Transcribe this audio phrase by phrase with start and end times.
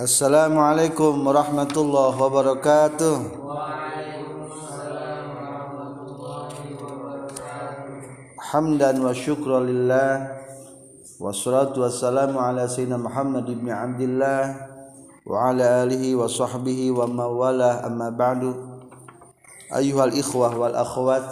[0.00, 3.16] السلام عليكم ورحمة الله وبركاته.
[8.38, 10.14] حمدا وشكرا لله
[11.20, 14.42] والصلاة والسلام على سيدنا محمد بن عبد الله
[15.26, 18.54] وعلى آله وصحبه ومواله أما بعد
[19.76, 21.30] أيها الإخوة والأخوات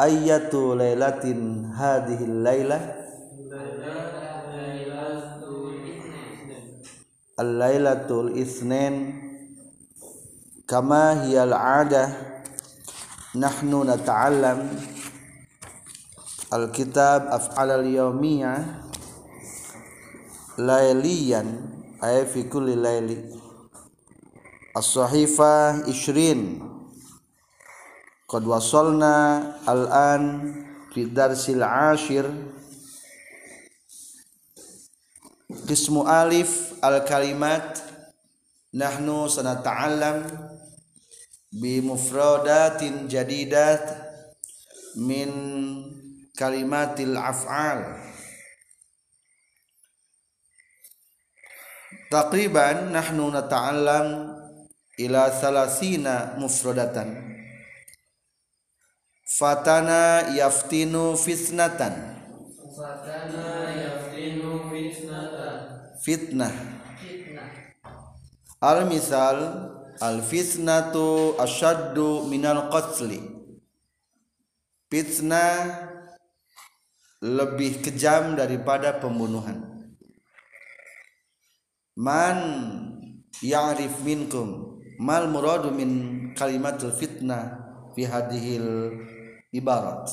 [0.00, 1.24] أية ليلة
[1.78, 3.05] هذه الليلة؟
[7.36, 9.12] Al-lailatul itsnin
[10.64, 12.08] kama hiyal adah
[13.36, 14.64] nahnu nata'allam
[16.48, 18.88] al-kitab af'al al-yawmiyah
[20.56, 21.60] layliyan
[22.00, 23.20] ay fi kulli layli.
[24.72, 26.64] As-sahifah 20
[28.24, 30.56] qad wasalna al-an
[30.88, 32.24] fi darsil ashir
[35.68, 37.80] qismu alif al-kalimat
[38.72, 40.26] nahnu sanata'allam
[41.52, 43.84] bi mufradatin jadidat
[45.00, 45.30] min
[46.36, 48.00] kalimatil af'al.
[52.12, 54.36] Taqriban nahnu nata'allam
[55.00, 57.36] ila salasina mufradatan.
[59.26, 62.15] Fatana yaftinu fisnatan
[66.06, 66.54] Fitnah.
[68.62, 69.42] Al misal
[69.98, 73.18] al fitnatu asyaddu minal qatli.
[74.86, 75.82] Fitnah
[77.18, 79.90] lebih kejam daripada pembunuhan.
[81.98, 82.38] Man
[83.42, 87.66] ya'rif minkum mal muradu min kalimatul fitnah
[87.98, 88.94] fi hadhil
[89.50, 90.06] ibarat.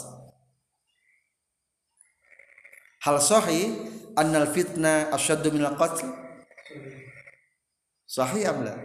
[3.05, 6.13] Hal sahih أن الفتنة أشد من القتل؟
[8.07, 8.77] صحيح أم لا؟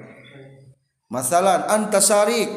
[1.11, 2.49] مثلا أنت سارق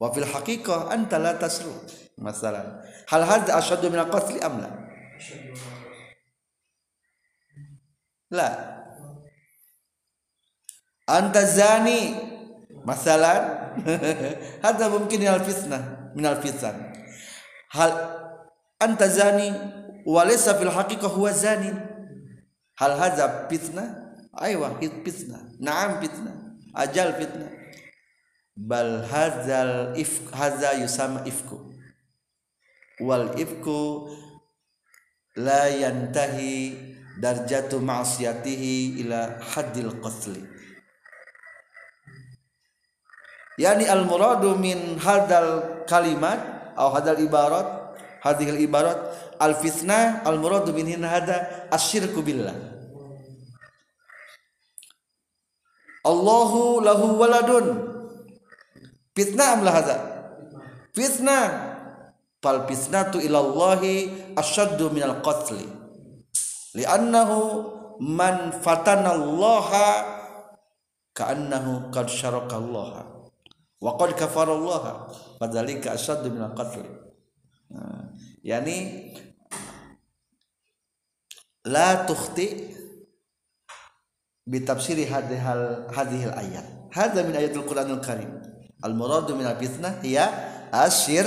[0.00, 1.86] وفي الحقيقة أنت لا تسرق
[2.18, 2.82] مثلا.
[3.08, 4.70] هل هذا أشد من القتل أم لا؟
[8.30, 8.76] لا.
[11.10, 12.14] أنت زاني
[12.84, 13.66] مثلا.
[14.66, 16.92] هذا ممكن من الفتنة من الفتنة
[17.70, 17.92] هل
[18.82, 19.75] أنت زاني؟
[20.06, 21.74] Walaysa fil haqiqah huwa zani
[22.78, 23.88] hal hadza fitnah
[24.38, 26.34] aywa fitnah na'am fitnah
[26.74, 27.50] ajal fitnah
[28.56, 31.60] bal hadzal if hadza yusama ifku.
[33.04, 34.08] Wal ifku
[35.36, 36.72] la yantahi
[37.20, 40.36] darjatu ma'siyatihi ila haddil qatl
[43.56, 46.40] yani al muradu min hadal kalimat
[46.76, 47.68] atau hadal ibarat
[48.20, 49.00] hadhil ibarat
[49.40, 52.54] al fitnah al muradu min hada asyirku billah.
[56.06, 57.66] Allahu lahu waladun.
[59.16, 59.96] Fitnah am hadza
[60.94, 61.74] fitnah.
[62.36, 65.66] Fal fitnatu ila Allahi asyaddu minal qatli.
[66.78, 69.66] Li'annahu man fatana Allah
[71.16, 73.08] ka'annahu qad syaraka Allah
[73.80, 75.08] wa qad kafara Allah
[75.40, 76.86] fadzalika asyaddu minal qatli.
[77.72, 78.12] Nah,
[78.44, 79.10] yani
[81.66, 82.70] la tukhti
[84.46, 86.66] bi tafsiri hadhil ayat.
[86.94, 88.30] Hadza min ayatul qur'anil karim.
[88.80, 90.30] Al muradu min al fitnah hiya
[90.70, 91.26] asyir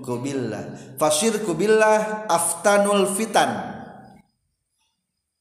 [0.00, 3.76] kubillah fashir kubillah aftanul fitan.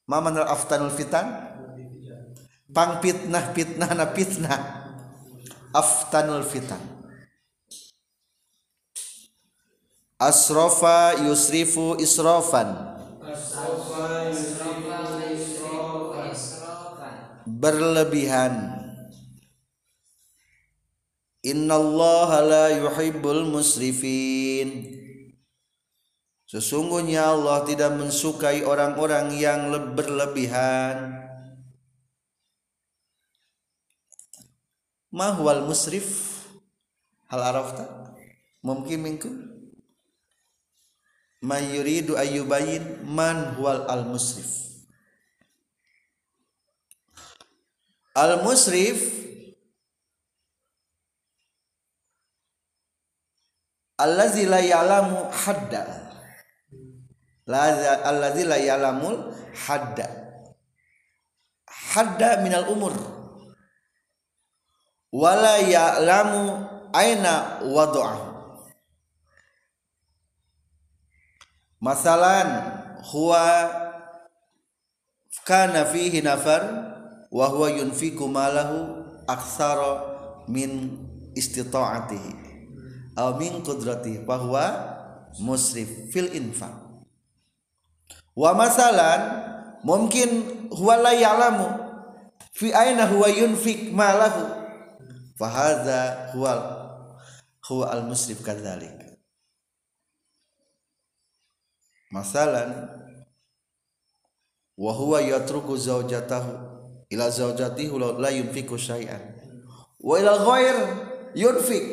[0.04, 1.56] Ma manal aftanul fitan?
[2.76, 4.60] Pang fitnah fitnah na fitnah.
[5.72, 6.82] Aftanul fitan.
[10.20, 12.93] Asrafa yusrifu israfan
[17.64, 18.84] berlebihan.
[21.48, 25.00] Innallaha la yuhibbul musrifin.
[26.44, 31.24] Sesungguhnya Allah tidak mensukai orang-orang yang berlebihan.
[35.16, 36.44] Mahwal musrif?
[37.32, 38.12] Hal arafta?
[38.60, 39.54] Mungkin minkum
[41.44, 44.73] may yuridu ayyubayin man huwal al musrif
[48.14, 49.24] al musrif
[53.98, 55.82] allazi la ya'lamu hadda
[58.10, 60.08] allazi la ya'lamul hadda
[61.68, 62.94] hadda minal umur
[65.14, 66.42] wala ya'lamu
[66.94, 68.34] aina wad'ahu
[71.84, 72.50] masalan
[73.12, 73.46] huwa
[75.44, 76.83] kana fihi nafar
[77.34, 78.78] wa huwa yunfiku malahu
[79.26, 79.92] aktsara
[80.46, 80.94] min
[81.34, 82.34] istita'atihi
[83.18, 84.66] aw min qudratihi fa huwa
[85.42, 86.74] musrif fil infaq.
[88.38, 89.22] Wa masalan
[89.82, 90.30] mungkin
[90.70, 91.68] huwa la ya'lamu
[92.54, 94.46] fi aina huwa yunfik malahu
[95.38, 96.54] fa hadza huwa
[97.66, 98.94] huwa al musrif kadzalik.
[102.14, 102.90] Masalan
[104.78, 106.73] wa huwa yatruku zawjatahu
[107.14, 109.22] ila zawjatihi la yunfiku syai'an
[110.02, 110.78] wa ila ghair
[111.38, 111.86] yunfik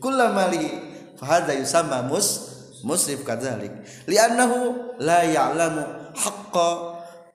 [0.00, 0.64] kullamali
[1.20, 2.28] fa hadza yusamma mus
[2.84, 3.72] musrif kadzalik
[4.08, 6.68] li'annahu la ya'lamu haqqa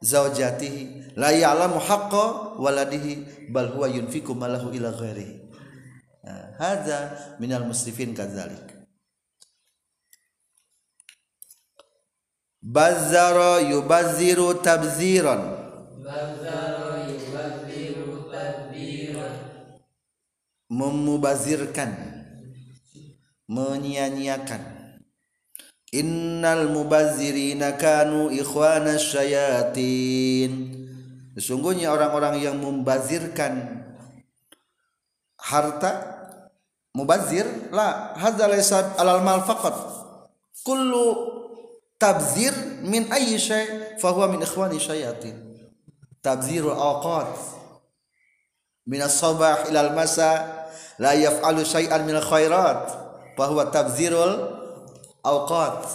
[0.02, 5.36] zawjatihi la ya'lamu haqqa waladihi bal huwa yunfiku malahu ila ghairihi
[6.60, 7.00] hadza
[7.40, 8.78] minal musrifin kadzalik
[12.62, 15.70] bazzara yubazziru tabziran
[16.10, 16.79] Bazara
[20.70, 21.92] memubazirkan
[23.50, 24.78] menyia-nyiakan.
[25.90, 30.78] Innal mubazzirina kanu ikhwana syayatin.
[31.34, 33.82] Sesungguhnya orang-orang yang membazirkan
[35.42, 35.92] harta
[36.94, 39.74] mubazir la hadza laysa alal mal faqat.
[40.62, 41.06] Kullu
[41.98, 42.54] tabzir
[42.86, 45.34] min ayyi syai fa huwa min ikhwani syayatin.
[46.22, 47.59] Tabziru awqat
[48.90, 50.66] min as-sabah ila al-masa
[50.98, 52.90] la yaf'alu syai'an min khairat
[53.38, 54.50] fa huwa tabzirul
[55.22, 55.86] awqat.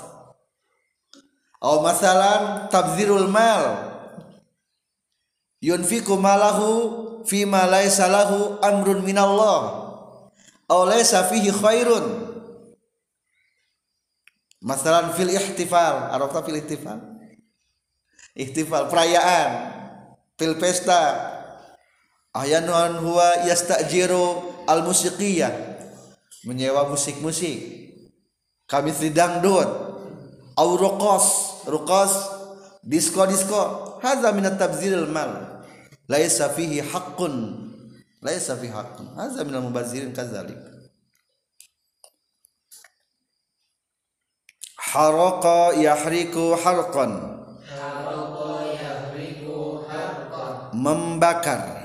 [1.59, 3.91] Aw masalan tabzirul mal.
[5.59, 6.71] Yunfiku malahu
[7.27, 9.91] fi ma laysa lahu amrun minallah
[10.71, 12.31] aw laysa fihi khairun.
[14.63, 16.15] Masalan fil ihtifal.
[16.15, 17.01] Arafta fil ihtifal?
[18.39, 19.51] Ihtifal perayaan
[20.37, 21.34] fil pesta
[22.35, 25.55] ahyanan huwa yastajiru al musiqiyah
[26.45, 27.87] menyewa musik-musik.
[28.69, 29.71] Kami sedang dangdut
[30.57, 31.27] au ruqas.
[31.65, 32.13] Ruqas
[32.85, 33.61] disco disco
[34.05, 35.65] hadza min at-tabziril mal.
[36.09, 37.65] Laisa fihi haqqun.
[38.21, 39.17] Laisa fihi haqqun.
[39.17, 40.57] Hadza min al-mubazzirin kadzalik.
[44.95, 51.84] Haraqa yahriku harqan Harqa yahriku harqan membakar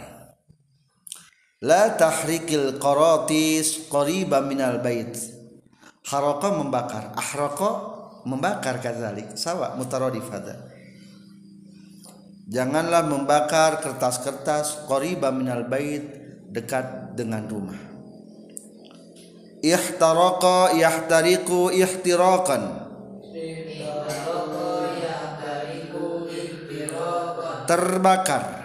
[1.59, 5.15] la tahrikil qaratis qariban minal bait.
[6.07, 7.13] Haraka membakar.
[7.13, 7.71] Ahraka
[8.25, 9.37] membakar kadzalik.
[9.37, 10.69] Sawa mutaradif hada
[12.49, 16.01] janganlah membakar kertas-kertas qariban minal bait
[16.49, 17.77] dekat dengan rumah.
[19.61, 22.89] Harqa yahtariku ihtiraqan
[27.69, 28.58] terbakar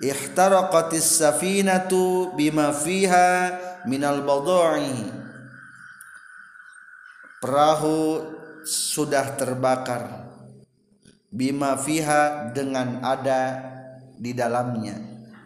[0.00, 5.20] ihtaraqatis safinatu bima fiha minal badai.
[7.40, 8.24] Perahu
[8.64, 10.28] sudah terbakar.
[11.30, 13.62] Bima fiha dengan ada
[14.18, 14.98] di dalamnya.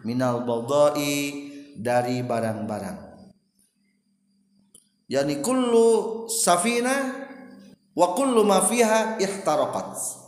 [0.03, 1.45] Minal badai
[1.77, 2.99] dari barang-barang.
[5.05, 7.13] Yani kullu safina
[7.93, 10.24] wa kullu ma fiha ihtaraqat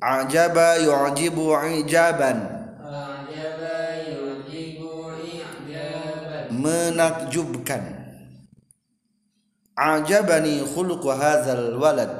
[0.00, 2.38] ajaba yu'jibu ijaban.
[2.80, 6.46] Ajaba yujibu i'jaban.
[6.52, 7.82] Menakjubkan.
[9.76, 12.16] Ajabani khuluqu hadzal walad.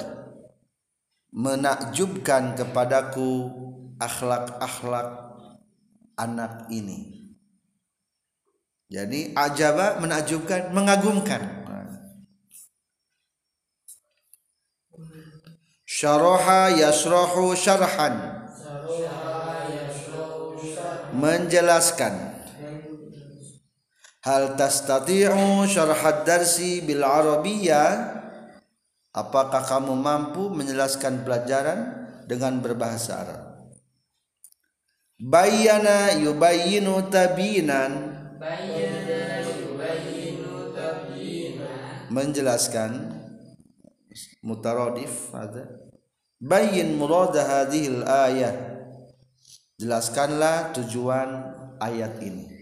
[1.33, 3.49] Menakjubkan kepadaku
[4.01, 5.09] akhlak-akhlak
[6.17, 7.29] anak ini.
[8.87, 11.66] Jadi ajaba menakjubkan mengagumkan
[15.87, 18.43] syaraha yasrahu syarhan.
[21.15, 22.35] Menjelaskan.
[24.27, 28.19] Hal tastati'u syarhad darsi bil arabiyyah?
[29.15, 33.41] Apakah kamu mampu menjelaskan pelajaran dengan berbahasa Arab?
[35.17, 41.73] Bayyana yubayyinu tabinan Bayyana yubayyinu tabyina
[42.13, 43.16] menjelaskan
[44.41, 45.65] mutaradif ada.
[46.37, 48.53] Bayyin murada hadhil ayah.
[49.77, 51.29] Jelaskanlah tujuan
[51.77, 52.57] ayat ini.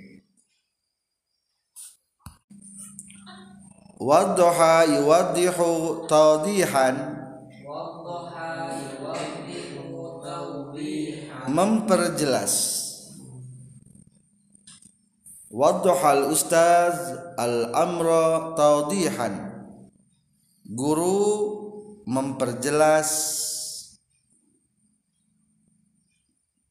[3.96, 6.96] Wadduha yuwaddihu tawdihan.
[7.64, 11.48] Wadduha yuwaddihu tawdihan.
[11.48, 12.56] Memperjelas.
[15.48, 19.56] Wadduhal ustaz al amra tawdihan.
[20.68, 21.65] Guru
[22.06, 23.10] memperjelas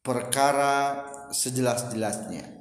[0.00, 2.54] perkara sejelas-jelasnya.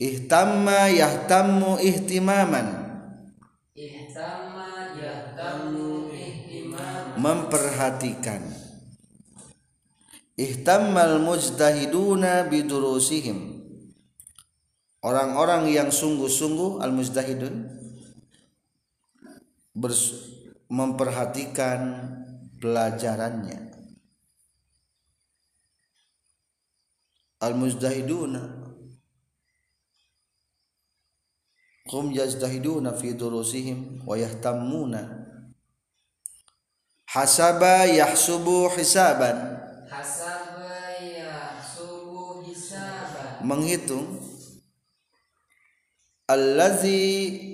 [0.00, 2.88] Ihtamma yahtammu ihtimaman.
[3.76, 8.40] Ihtamma yahtammu ihtimam memperhatikan.
[10.40, 13.60] Ihtammal mujtahiduna bidurusihim.
[15.04, 17.79] Orang-orang yang sungguh-sungguh al mujtahidun
[20.70, 21.80] memperhatikan
[22.60, 23.72] pelajarannya.
[27.40, 28.40] Al mujtahiduna
[31.90, 35.26] hum yazdahiduna fi durusihim wa yahtammuna.
[37.10, 39.58] Hasaba yahsubu hisaban.
[39.90, 43.42] Hasaba yahsubu hisaban.
[43.42, 44.20] Menghitung.
[46.30, 47.49] Allazi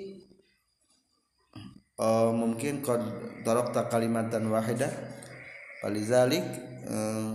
[2.00, 3.00] oh, mungkin qad
[3.44, 4.90] darakta kalimatan wahidah
[5.80, 6.44] falizalik
[6.88, 7.30] eh,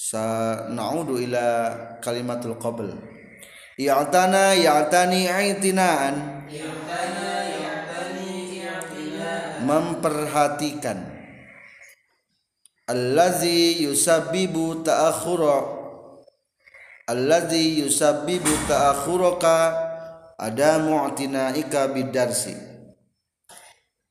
[0.00, 0.24] sa
[0.72, 1.44] na'udu ila
[2.00, 2.88] kalimatul qabl.
[3.76, 6.14] I'tana ya'tani i'tinaan.
[9.60, 10.98] Memperhatikan.
[12.88, 15.58] Allazi yusabbibu ta'akhura.
[17.04, 19.56] Allazi yusabbibu ta'akhuraka.
[20.40, 22.69] Ada mu'tinaika bidarsi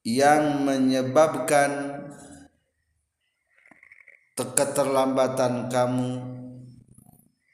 [0.03, 1.99] yang menyebabkan
[4.39, 6.23] keterlambatan kamu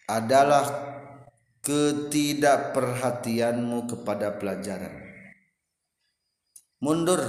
[0.06, 0.70] adalah
[1.66, 4.94] ketidakperhatianmu kepada pelajaran.
[6.82, 7.22] Mundur.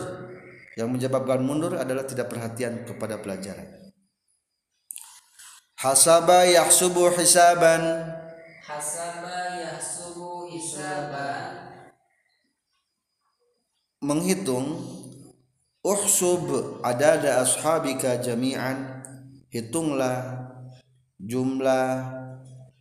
[0.76, 3.64] Yang menyebabkan mundur adalah tidak perhatian kepada pelajaran.
[5.80, 7.80] Hasaba yahsubu hisaban.
[8.60, 11.80] Hasaba yahsubu hisaban.
[14.04, 14.95] Menghitung
[15.86, 19.06] uhsub adada ashabika jami'an.
[19.46, 20.50] Hitunglah
[21.22, 22.10] jumlah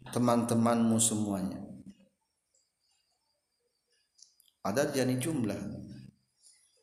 [0.09, 1.61] teman-temanmu semuanya.
[4.65, 5.61] Adat yani jumlah.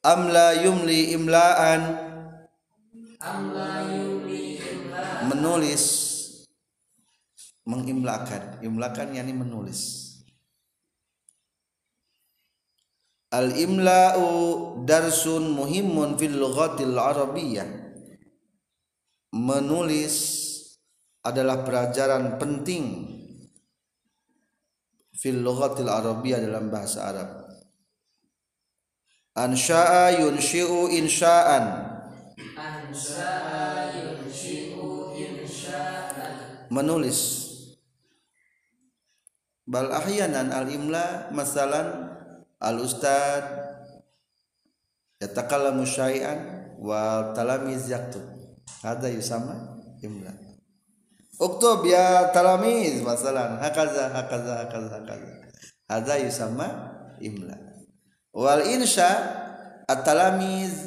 [0.06, 1.82] Amla yumli imlaan.
[3.18, 5.84] Amla yumli imla menulis.
[7.66, 8.62] Mengimlakan.
[8.62, 10.11] Imlakan yani menulis
[13.32, 14.28] al imla'u
[14.84, 17.68] darsun muhimun fil lughatil arabiyyah.
[19.32, 20.16] Menulis
[21.24, 23.08] adalah pelajaran penting
[25.16, 27.30] fil lughatil arabiyyah dalam bahasa Arab.
[29.32, 31.88] Ansha'a yunshi'u insha'an.
[32.52, 36.68] Ansa'a yunshi'u insha'an.
[36.68, 37.48] Menulis.
[39.62, 42.01] Bal ahyanan al imla masalan
[42.62, 43.42] al ustad
[45.18, 46.38] yatakallamu syai'an
[46.78, 48.22] wa talamiz yaktub
[48.86, 50.30] hada yusama imla.
[51.42, 53.58] Uktub ya talamiz masalan.
[53.58, 55.30] Hakaza hakaza hakaza hakaza.
[55.90, 56.66] Hada yusama
[57.18, 57.58] imla.
[58.30, 59.10] Wal insya
[59.90, 60.86] at talamiz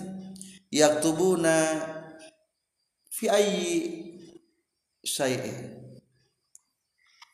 [0.72, 1.56] yaktubuna
[3.12, 3.76] fi ayyi
[5.04, 5.76] syai'in.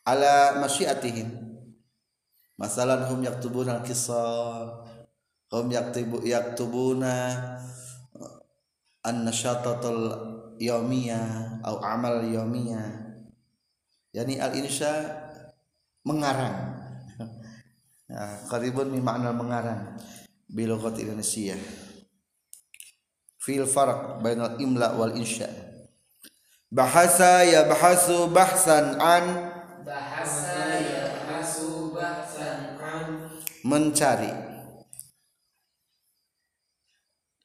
[0.02, 1.30] Ala masyiatihim
[2.62, 4.86] masalan hum yaktubuna al-qissah
[5.50, 7.34] hum yaktubu yaktubuna
[9.02, 10.06] an-nashatatul
[10.62, 13.18] yawmiyah atau amal yawmiyah
[14.14, 14.92] yani al-insya
[16.04, 16.78] mengarang.
[18.12, 19.98] Ya, qaribun makna mengarang
[20.52, 21.56] bi Indonesia.
[23.42, 25.50] Fil farq bainal imla wal insya.
[26.72, 29.52] Bahasa yabhasu bahsan an
[29.84, 33.28] bahasa yahsu bahsan an
[33.66, 34.32] mencari.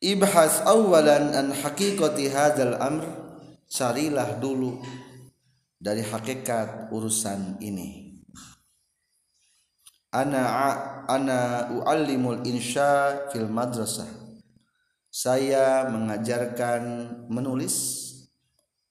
[0.01, 3.05] Ibhas awalan an haqiqati hadzal amr
[3.67, 4.79] carilah dulu
[5.81, 8.21] dari hakikat urusan ini.
[10.13, 10.45] Ana
[11.09, 14.09] ana uallimul insya fil madrasah.
[15.09, 18.05] Saya mengajarkan menulis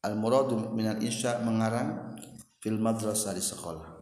[0.01, 2.17] al muradu minal insya mengarang
[2.57, 3.94] fil madrasah di sekolah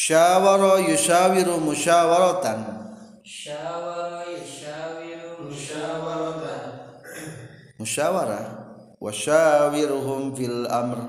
[0.00, 2.58] syawara yushawiru musyawaratan.
[3.20, 6.64] Syawara yushawiru musyawaratan.
[7.76, 8.44] Musyawarah
[8.96, 11.00] wasyawirhum fil amr.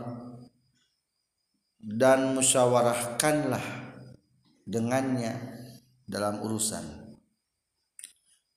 [1.80, 3.64] Dan musyawarahkanlah
[4.68, 5.40] dengannya
[6.04, 6.84] dalam urusan.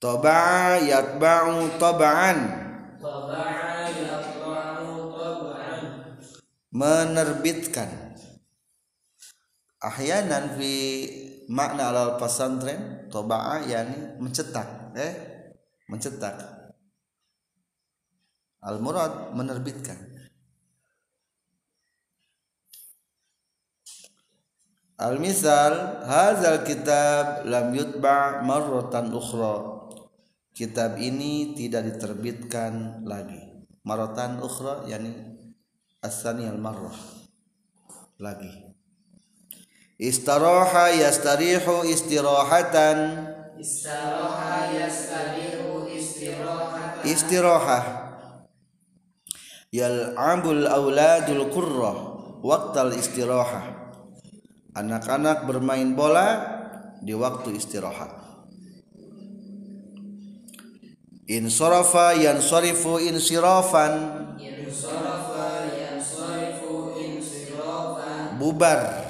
[0.03, 2.39] Taba'a yatba'u taba'an
[3.01, 5.81] taba'a yatba'u tab'an
[6.69, 8.14] menerbitkan
[9.85, 10.73] ahyanan fi
[11.53, 15.13] makna al pesantren taba'a yani mencetak eh
[15.93, 16.41] mencetak.
[18.65, 20.17] Al murad menerbitkan.
[24.97, 29.77] Al misal hadzal kitab lam yutba marratan ukhra.
[30.55, 33.69] Kitab ini tidak diterbitkan lagi.
[33.85, 35.13] Marratan ukhra yani
[36.01, 36.95] asani al marrah
[38.17, 38.64] lagi
[39.99, 43.31] istaraha yastarihu istirahatan.
[43.59, 47.07] Istiraha yastarihu istirahatan.
[47.07, 47.85] Istirahah
[49.75, 51.97] yal'abul auladul qurrah
[52.43, 53.75] waqtal istirahah
[54.75, 56.43] anak-anak bermain bola
[56.99, 58.11] di waktu istirahat.
[61.25, 63.93] Insarafa yansarifu insirafan.
[64.37, 68.37] Insarafa yansarifu insirafan.
[68.37, 69.04] Bubar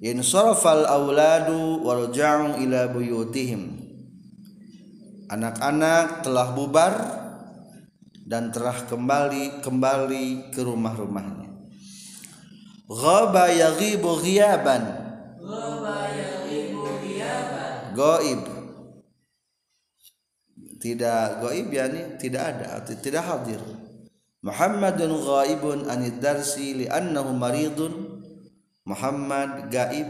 [0.00, 3.84] insarafal auladu warja'u ila buyutihim.
[5.26, 6.94] Anak-anak telah bubar
[8.26, 11.50] dan telah kembali kembali ke rumah-rumahnya.
[12.86, 14.82] Ghaba yaghibu ghiyaban.
[15.42, 17.94] Ghaba yaghibu ghiyaban.
[17.98, 18.56] Gaib
[20.86, 23.58] tidak gaib yani tidak ada atau tidak hadir.
[24.46, 28.05] Muhammadun ghaibun anid darsi li'annahu maridun
[28.86, 30.06] Muhammad gaib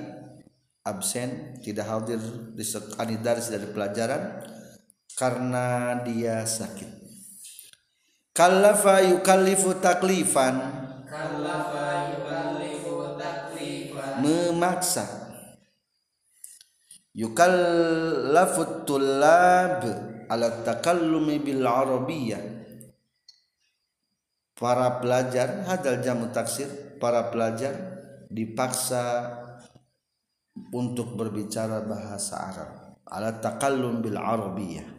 [0.85, 2.21] absen tidak hadir
[2.53, 4.45] di sek- anid darsi dari pelajaran
[5.17, 7.09] karena dia sakit.
[8.37, 10.61] Kallafa yukallifu taklifan.
[11.09, 14.21] Kallafa yukallifu taklifan.
[14.21, 15.05] Memaksa.
[17.17, 19.81] Yukallafu tullab
[20.29, 22.45] ala takallumi bil arabiyyah
[24.53, 26.69] para pelajar hadal jamu taksir
[27.01, 27.96] para pelajar
[28.29, 29.35] dipaksa
[30.73, 32.71] untuk berbicara bahasa Arab.
[33.07, 34.97] Ala takallum bil arabiyyah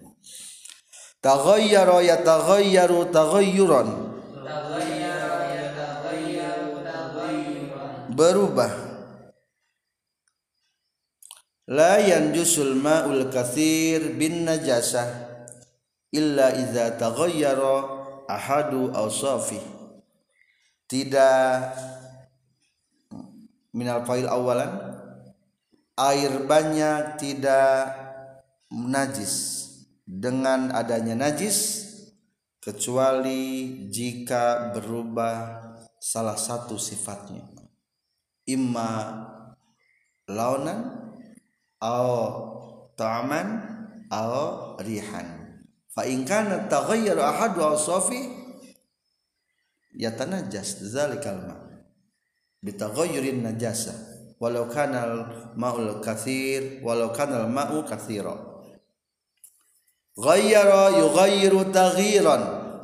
[1.21, 3.89] taghayyara yataghayyaru taghayyuran.
[8.17, 8.73] Berubah.
[11.67, 15.05] La yanjusul ma'ul kathir bin najasah
[16.15, 17.75] illa idza taghayyara
[18.31, 19.59] ahadu awsafi.
[20.87, 21.59] Tidak
[23.77, 24.97] minal fa'il awalan
[25.97, 27.93] air banyak tidak
[28.73, 29.65] najis.
[30.07, 31.83] Dengan adanya najis
[32.63, 35.59] kecuali jika berubah
[35.99, 37.43] salah satu sifatnya.
[38.47, 39.27] Imma
[40.31, 41.11] launan
[41.75, 42.23] atau
[42.95, 43.47] ta'aman
[44.07, 45.59] atau rihan.
[45.91, 48.31] Fa in kana taghayyara ahadu awsafi
[49.91, 51.66] yatanajas dzalikal ma
[52.67, 53.95] bitaghayyurin najasa.
[54.37, 55.15] Walau kana al
[55.55, 58.35] ma'ul kathir walau kana al ma'u kathira.
[60.13, 62.43] Ghayyara yughayyiru taghyiran.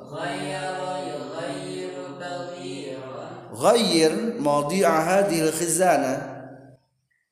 [0.10, 3.32] Ghayyara yughayyiru taghyiran.
[3.54, 6.13] Ghayyir mawdi'a hadhihi al-khizana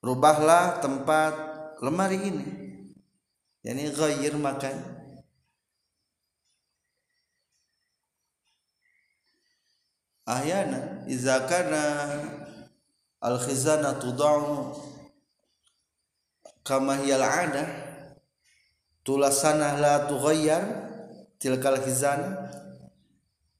[0.04, 1.34] rubahlah tempat
[1.82, 2.48] lemari ini.
[3.66, 5.01] Yani ghayyir makan
[10.32, 11.74] أحيانا إذا كان
[13.26, 14.64] الخزانة تضع
[16.66, 17.68] كما هي العادة
[19.06, 20.62] تلسانه لا تغير
[21.40, 22.52] تلك الخزانة.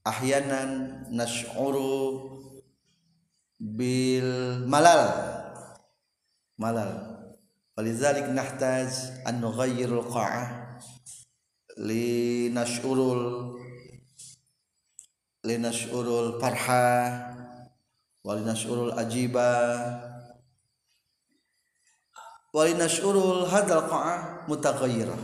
[0.06, 0.64] أحيانا
[1.10, 1.76] نشعر
[3.60, 5.10] بالملل
[6.58, 7.12] ملل.
[7.78, 8.90] ولذلك نحتاج
[9.28, 10.78] أن نغير القاعة
[11.78, 12.98] لنشعر
[15.45, 16.87] ال- لنشعر الفرحة
[18.23, 19.49] ولنشعر الأجيبة
[22.53, 23.15] ولنشعر
[23.53, 25.17] هذا القاعة متغيرة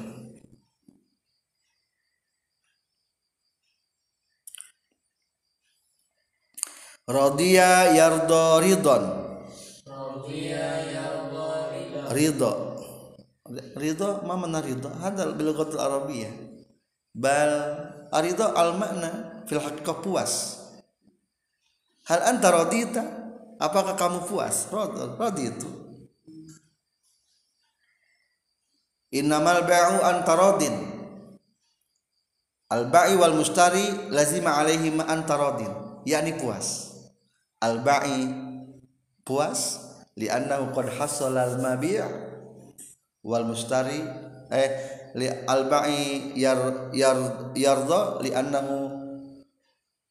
[7.10, 8.98] رضيا يرضى رضا
[9.84, 12.52] Radiya yarda ridha ridha
[13.76, 16.32] ridha ma mana ridha hadal bil lughatil arabiyyah
[17.15, 17.53] bal
[18.13, 20.33] aridha al makna fil haqiqah puas.
[22.09, 23.03] Hal anta radita?
[23.59, 24.71] Apakah kamu puas?
[24.71, 25.69] Rad- raditu.
[29.13, 30.77] Innamal bai'u anta radin.
[32.69, 35.73] Al ba'i wal mustari lazima alaihi ma anta radin.
[36.05, 36.97] Yakni puas.
[37.61, 38.29] Al ba'i
[39.25, 39.85] puas
[40.17, 42.01] li'annahu qad hasala al mabi'
[43.25, 44.01] wal mustari
[44.49, 44.71] eh
[45.17, 48.77] li al ba'i yar yar yarda li'annahu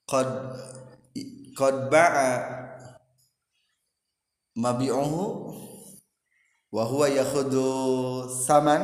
[0.10, 0.30] qad
[1.54, 2.30] qad ba'a
[4.58, 5.22] mabi'uhu
[6.74, 8.82] wa huwa yakhudhu saman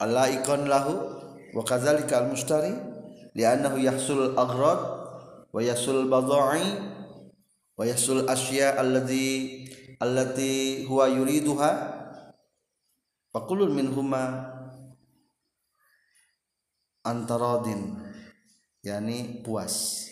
[0.00, 0.94] alaikon lahu
[1.52, 2.72] wa kadzalika al mushtari
[3.36, 4.80] li'annahu yahsul aghrad
[5.52, 6.64] wa yahsul badha'i
[7.76, 9.68] wa yahsul asya allati
[10.00, 11.99] allati huwa yuriduha
[13.30, 14.50] fa kullun minhuma
[17.06, 17.96] antaradin
[18.84, 20.06] yani puas.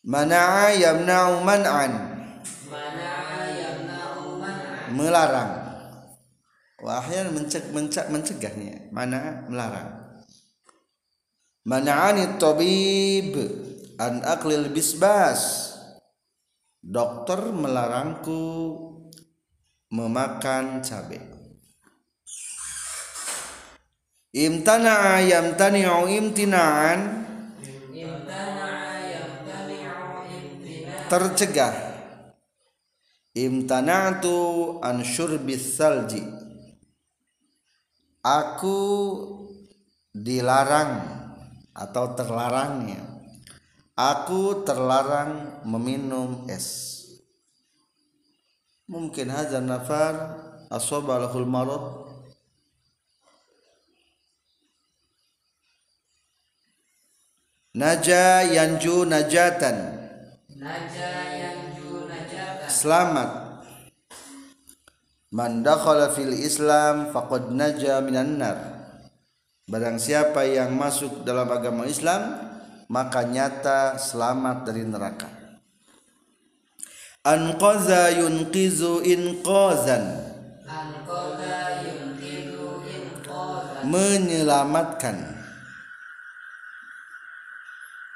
[0.00, 1.92] Mana'a yamna'u man'an.
[4.96, 5.52] Melarang.
[6.80, 10.24] Wahyan mencegah mencegah mencegahnya mana melarang.
[11.68, 13.36] Mana'ani tabib
[14.00, 15.68] an aklil bisbas.
[16.80, 18.89] Dokter melarangku
[19.90, 21.40] memakan cabai
[24.30, 27.00] imtana'a yamtani'u imtina'an.
[31.10, 31.74] Tercegah.
[33.34, 36.22] Imtana'tu an syurbis salji.
[38.22, 38.78] Aku
[40.14, 41.02] dilarang
[41.74, 43.02] atau terlarangnya.
[43.98, 46.99] Aku terlarang meminum es
[48.90, 50.34] mungkin hadza nafar
[50.66, 52.10] asaba lahul marad
[57.70, 60.02] naja yanju najatan
[60.60, 63.30] Naja yanju najatan selamat.
[65.32, 68.58] Man dakhala fil islam faqad naja minan nar.
[69.64, 72.44] Barang siapa yang masuk dalam agama Islam
[72.92, 75.39] maka nyata selamat dari neraka
[77.20, 80.04] anqaza yunqizu inqazan
[83.84, 85.40] menyelamatkan.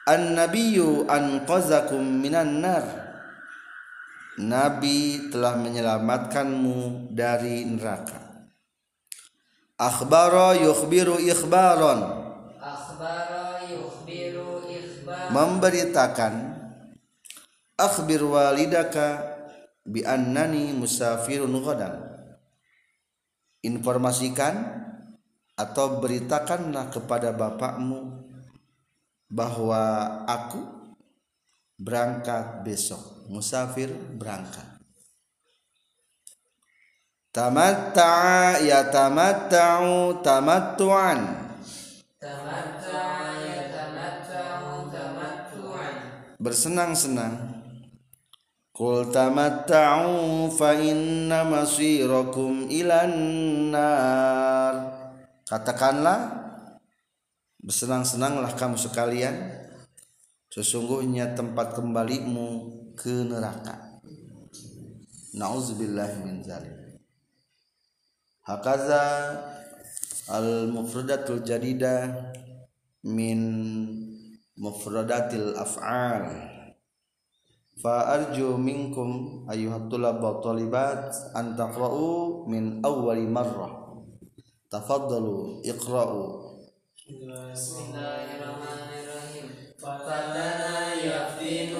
[0.04, 2.84] An-nabiyyu anqazakum minan nar.
[4.34, 8.24] Nabi telah menyelamatkanmu dari neraka.
[9.74, 11.98] Akhbara yukhbiru ikhbaron
[12.62, 16.53] Akhbara yukhbiru ikhbar Memberitakan
[17.74, 19.34] Akhbir walidaka
[19.84, 22.00] Bi annani musafirun ghadan.
[23.66, 24.82] Informasikan
[25.58, 28.30] Atau beritakanlah kepada bapakmu
[29.28, 29.82] Bahwa
[30.26, 30.62] aku
[31.74, 33.26] Berangkat besok.
[33.26, 34.62] Musafir berangkat.
[37.34, 41.18] Tamatta'a yatamatta'u tamattu'an.
[42.22, 45.94] Tamatta'a yatamatta'u tamattu'an.
[46.38, 47.53] Bersenang-senang
[48.74, 53.14] Qul tamatta'u fa inna masirakum ilan
[53.70, 54.74] nar.
[55.46, 56.18] Katakanlah
[57.62, 59.62] bersenang-senanglah kamu sekalian.
[60.50, 64.02] Sesungguhnya tempat kembalimu ke neraka.
[65.38, 66.98] Nauzubillah min zalik.
[68.42, 69.38] Hakaza
[70.34, 72.10] al-mufradatul jadidah
[73.06, 73.38] min
[74.58, 76.53] mufradatil af'al
[77.82, 83.70] fa arju minkum ayyuhat tulaba talibat an taqra'u min awwali marrah.
[84.70, 86.22] Tafaddalu iqra'u.
[87.04, 89.46] Bismillahirrahmanirrahim.
[91.04, 91.73] Yaftinu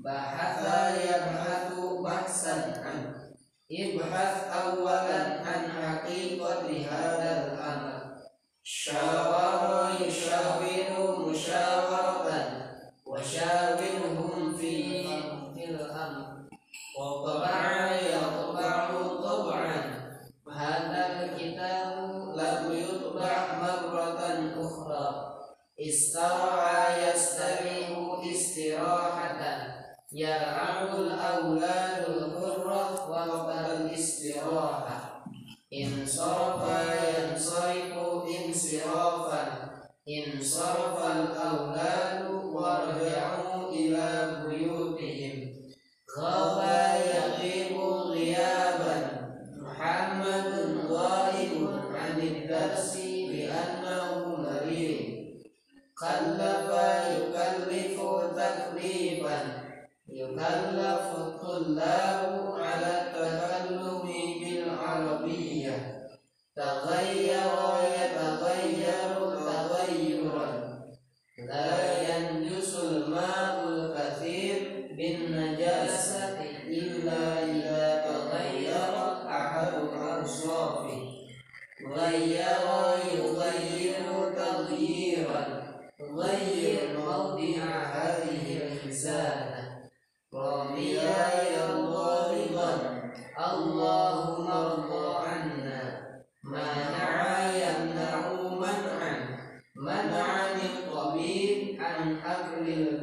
[0.00, 2.98] bahatha yabhatu bahsan an
[3.68, 8.24] ibhath awalan an haqiqati hadzal amr.
[8.64, 12.48] Syawara yushawiru musyawaratan
[13.04, 14.19] wa syawirhum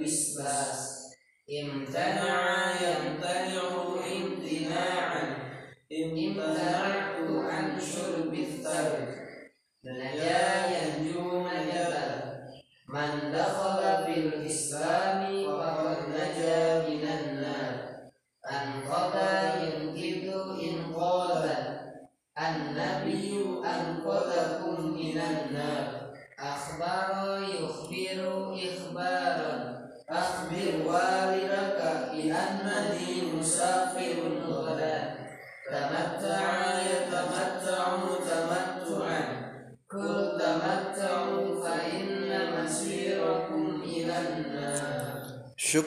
[0.07, 1.11] المسباس
[1.63, 3.69] امتنع يمتنع
[4.15, 5.37] امتناعا
[5.91, 6.96] امتنع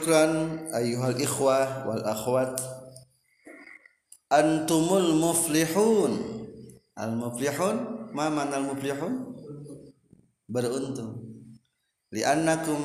[0.01, 2.57] Syukran ayuhal ikhwah wal akhwat.
[4.33, 6.41] Antumul muflihun.
[6.97, 8.09] Al muflihun?
[8.17, 9.29] Ma mana al muflihun?
[10.49, 11.21] Beruntung.
[12.17, 12.81] Liannakum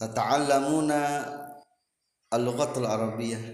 [0.00, 1.28] Tata'allamuna
[2.32, 3.44] Al-lughatul arabiyyah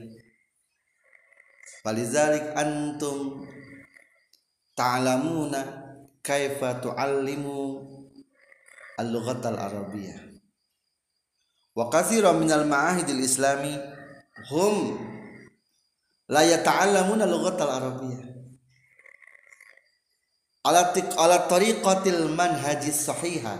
[1.83, 3.51] Falizalik antum
[4.79, 5.59] Ta'lamuna
[6.23, 7.83] Kaifa tu'allimu
[8.95, 10.36] Al-lughatul arabiyyah
[11.77, 13.95] وكثير من المعاهد الإسلامي
[14.51, 14.77] هم
[16.29, 18.37] لا يتعلمون اللغة العربية.
[20.67, 23.57] على على طريقة المنهج الصحيحة.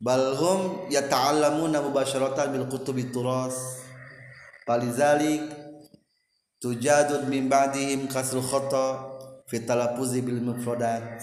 [0.00, 3.58] بل هم يتعلمون مباشرة من كتب التراث.
[4.66, 5.56] فلذلك
[6.60, 11.22] تجاد من بعدهم كسر الخطأ في التلفظ بالمفردات.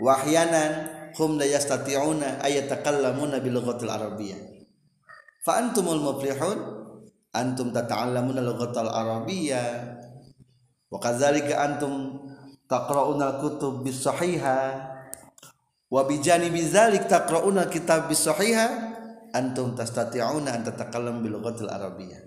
[0.00, 4.40] وأحيانا hum la yastati'una ay yatakallamuna bil lughatil arabiyyah
[5.44, 6.82] fa antumul muflihun?
[7.34, 9.98] Antum tata'allamuna lughatal arabiyyah
[10.86, 12.22] wa kadzalika antum
[12.70, 14.86] taqra'una kutub bis sahiha.
[15.90, 18.94] Wa bi janibi dzalik taqra'una kitab bis sahiha.
[19.34, 22.22] Antum tastati'una an tatakallamu bil lughatil arabiyyah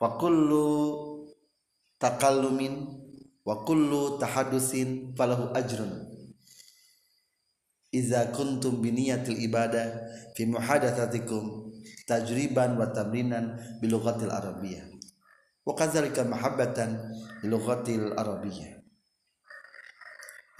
[0.00, 1.28] fa kullu
[2.00, 2.88] takallumin
[3.44, 6.06] wa kullu tahadusin falahu ajrun
[7.90, 9.86] iza kuntum biniyatil ibadah
[10.38, 11.74] fi muhadatsatikum
[12.06, 14.86] tajriban wa tamrinan bi lughatil arabiyyah.
[15.66, 16.98] Wa kadzalika mahabbatan
[17.42, 18.78] bi lughatil arabiyyah.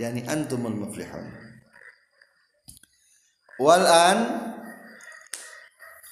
[0.03, 1.27] Yani antumul muflihun.
[3.61, 4.19] Wal an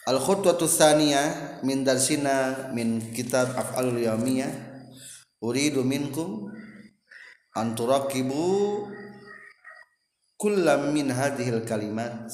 [0.06, 4.70] al khutwatu tsaniyah min darsina min kitab af'alul yawmiyah.
[5.38, 6.50] Uridu minkum
[7.54, 8.97] an turaqibu
[10.38, 12.30] kullam min hadhil kalimat.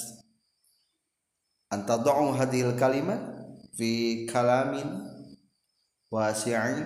[1.72, 3.18] An tad'u hadhil kalimat
[3.74, 5.08] fi kalamin
[6.12, 6.84] wasi'in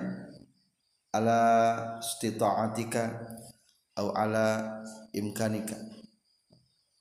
[1.12, 1.42] ala
[1.98, 3.18] istita'atika
[3.98, 4.78] au ala
[5.12, 5.74] imkanika.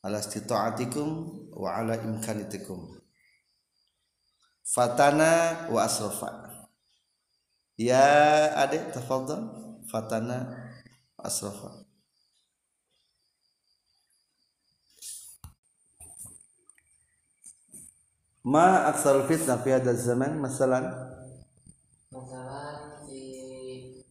[0.01, 1.07] Ala istita'atikum
[1.53, 2.97] wa ala imkanitikum.
[4.65, 6.29] Fatana wa asrafa.
[7.77, 9.45] Ya adik tafadhal.
[9.87, 10.51] Fatana
[11.15, 11.86] asrafa
[18.47, 20.79] ما أكثر الفتنة في هذا الزمن مثلا؟
[22.11, 24.03] مثلا في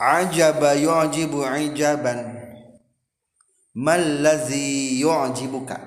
[0.00, 2.14] عجب يعجب عجابا
[3.74, 5.80] ما الذي يعجبك؟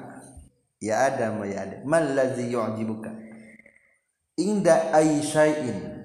[0.82, 3.12] يا آدم يا آدم ما الذي يعجبك؟
[4.40, 5.96] عند أي شيء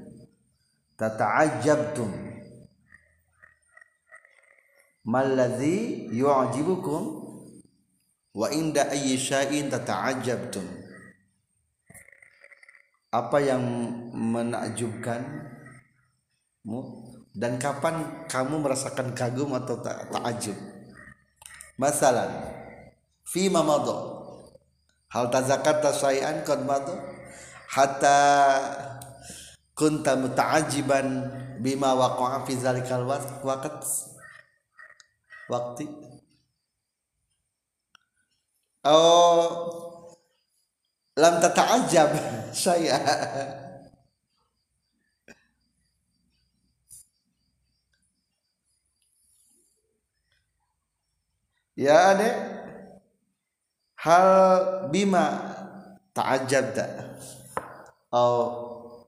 [0.98, 2.29] تتعجبتم
[5.04, 7.02] mal ladzi yu'jibukum
[8.36, 10.64] wa inda ayyi syai'in tata'ajjabtum.
[13.10, 13.62] Apa yang
[14.14, 15.50] menakjubkan
[17.34, 20.54] dan kapan kamu merasakan kagum atau tak takjub
[21.80, 22.28] masalan
[23.24, 24.20] fi mamado
[25.08, 26.60] hal tazakarta syai'an qad
[27.70, 28.18] hatta
[29.72, 31.06] kunta muta'ajiban
[31.64, 33.80] bima waqa'a fi zalikal waqt
[35.50, 35.90] waktu.
[38.86, 39.44] Oh
[41.18, 42.10] lam tata'ajab
[42.62, 42.96] saya.
[51.80, 52.36] Ya adek
[54.04, 54.28] hal
[54.92, 55.26] bima
[56.12, 56.86] ta'ajjabta.
[58.10, 58.34] Atau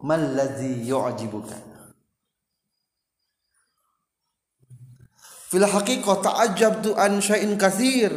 [0.02, 1.71] man ladzi yu'jibuka
[5.52, 8.08] fil haqiqah ta'ajjabtu an syai'in katsir.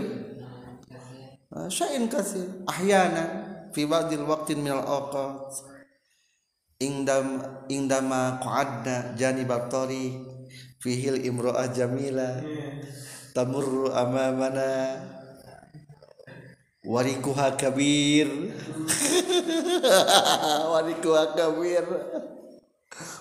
[1.52, 2.48] Ah, syai'in katsir.
[2.64, 5.68] Ahyana fi ba'dil waqtin minal awqat.
[6.80, 10.16] Indam indama qa'adna janibat tariq
[10.80, 12.40] fihil imra'ah jamila.
[13.36, 15.04] Tamurru amamana.
[16.88, 18.32] Warikuha kabir.
[20.72, 21.84] Warikuha kabir.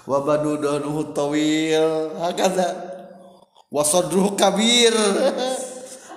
[0.07, 2.15] Wa banu danuhu tawil.
[2.15, 2.94] Hakadha
[3.75, 4.95] wasadruhu kabir.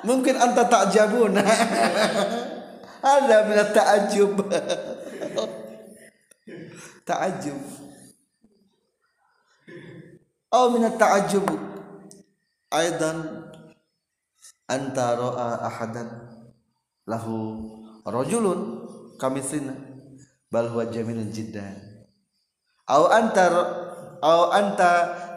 [0.06, 1.34] Mungkin anta tak takjabun
[3.02, 4.38] ada minat ta'ajub.
[7.02, 7.62] Ta'ajub.
[10.48, 11.46] Atau minat ta'ajub
[12.74, 13.50] aidan
[14.70, 16.10] anta ra'a ahadan.
[17.08, 17.64] Lahu
[18.04, 18.84] rojulun
[19.18, 19.72] kamitsina
[20.52, 21.78] bal huwa jamilun jiddan.
[22.88, 23.46] Aw anta
[24.20, 24.92] aw anta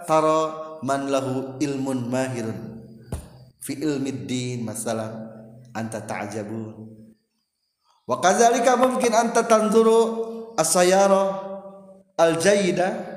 [0.06, 2.80] tara man lahu ilmun mahirun.
[3.60, 5.12] Fi ilmi din masalah
[5.76, 6.88] anta ta'jabun.
[8.08, 9.98] Wa kadzalika mungkin anta tanzuru
[10.56, 11.36] asyara
[12.16, 13.08] al-jayyida.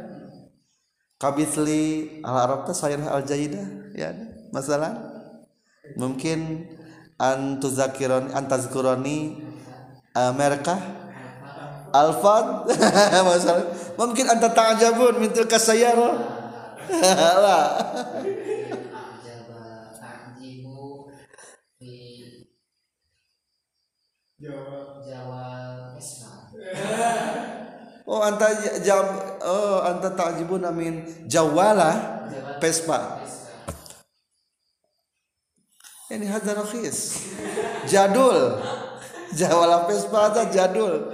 [1.18, 3.64] Kabithli al-arab sayara al-jayyida
[3.96, 4.12] ya
[4.52, 4.92] masalah.
[5.96, 6.68] Mungkin
[7.16, 9.40] antuzakiron antazkuroni
[10.12, 10.76] eh, mereka
[11.96, 12.68] alfad
[13.32, 13.64] masalah.
[13.96, 16.33] Mungkin anta ta'jabun mintil kasayara
[16.90, 17.60] sayyara la
[19.24, 19.64] Jaba
[19.96, 21.08] ta'jibu
[21.80, 21.94] fi
[24.40, 25.46] Jawa
[25.96, 26.52] Vespa
[28.04, 28.48] oh anta
[28.84, 29.08] jam
[29.44, 32.20] oh anta ta'jibun min jawala
[32.60, 33.24] Vespa
[36.14, 37.26] ini hadza rakhis
[37.90, 38.62] jadul.
[39.34, 41.10] Jawala Vespa ada jadul.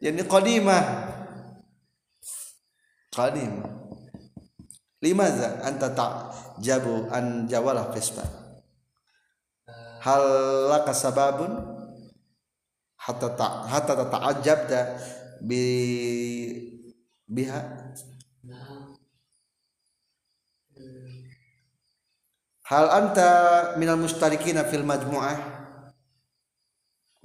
[0.00, 1.12] Yani qadimah.
[3.12, 3.67] Qadimah
[5.02, 8.48] limaza anta ta'jabu an jawala Vespa
[10.02, 10.24] hal
[10.94, 11.52] sababun?
[12.98, 14.80] Hatta ta hatta tata'ajjabta
[15.40, 15.62] bi
[17.24, 17.60] biha?
[22.68, 23.30] Hal anta
[23.80, 25.38] minal mustarikina fil majmu'ah?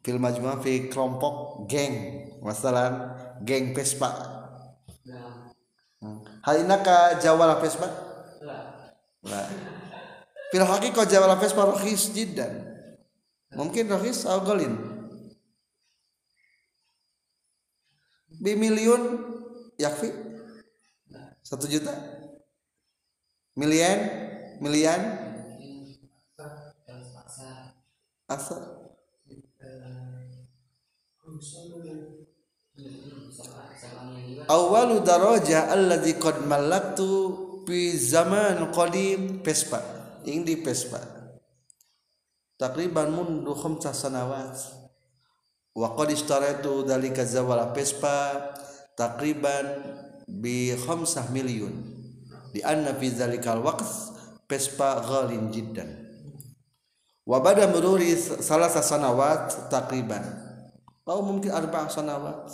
[0.03, 1.95] Fil majmu'ah fi kelompok geng
[2.39, 3.11] masalan
[3.43, 4.32] geng Vespa
[6.43, 7.87] hal inaka jawala Vespa?
[9.23, 9.41] La.
[10.51, 12.67] Fil haqiqah jawala Vespa rakhis jiddan.
[13.53, 14.93] Mungkin rakhis atau galin
[18.43, 19.01] bimiliun
[19.79, 20.11] yakfi?
[21.39, 21.95] Satu juta?
[23.55, 23.99] Milian
[24.59, 25.01] milian?
[28.27, 28.65] Asal
[31.69, 32.22] juga
[34.49, 37.09] awalu daraja alladzi qad malaktu
[37.69, 39.79] fi zaman qadim Vespa
[40.25, 40.99] ing di Vespa
[42.57, 44.55] takriban mundu khamsa sanawat.
[45.73, 48.53] Wa qad ishtaraitu dalika zawal Vespa
[48.93, 49.81] takriban
[50.29, 51.73] bi khamsah milyun
[52.53, 53.85] di anna fi zalikal waqt
[54.45, 55.89] Vespa ghalin jiddan.
[57.25, 60.42] Wa bada mururi salasa sanawat takriban
[61.03, 62.47] atau mungkin arba sanawat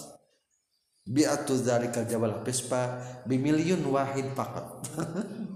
[1.06, 2.98] bi'atu zalikal jabal Vespa
[3.30, 4.90] bimilyun wahid fakat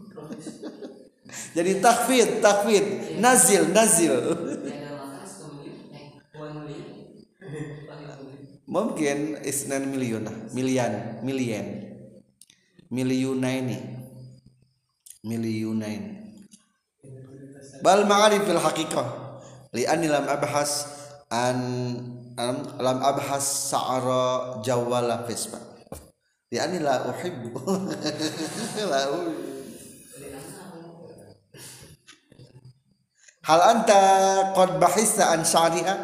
[1.57, 4.13] jadi takfid takfid nazil nazil.
[8.63, 11.93] Mungkin isnan milyun lah milian milian
[12.89, 13.77] milyunaini
[15.21, 16.33] milyunain
[17.85, 19.07] bal ma'arifil haqiqah.
[19.73, 20.89] Li'anni lam abhas
[21.33, 21.57] an
[22.37, 25.59] lam, lam abhas sa'ara jawala Vespa
[26.53, 27.49] li'anni la uhibbu
[28.91, 29.01] la
[33.43, 35.95] Hal anta qad bahista an syariha?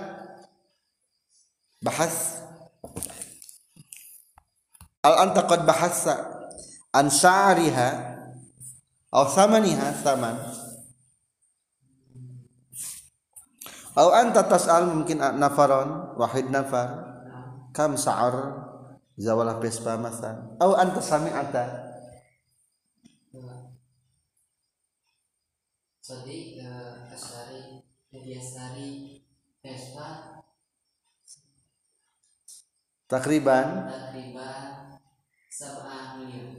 [1.80, 2.44] Bahas.
[5.00, 6.20] Hal anta qad bahasa
[6.92, 7.90] an syariha
[9.16, 10.36] aw thamaniha thaman?
[14.00, 17.04] Aw anta tas'al mungkin nafaron wahid nafar
[17.76, 18.64] kam sa'ar
[19.20, 21.66] zawalah Vespa masan aw anta sami'ata.
[26.00, 26.64] Sodi
[27.12, 29.20] Asari Mudiasari
[29.60, 30.40] Vespa
[33.06, 34.98] takriban takriban
[35.52, 36.50] sabah miliar.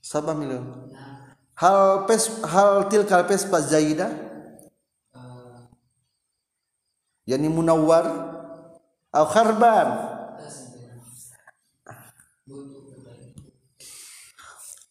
[0.00, 1.36] sabah miliun nah.
[1.60, 4.35] Hal pes hal tilkal Vespa zaidah
[7.26, 8.06] yani munawwar
[9.12, 9.88] atau kharban.